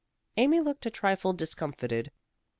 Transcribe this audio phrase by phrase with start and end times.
[0.35, 2.09] Amy looked a trifle discomfited.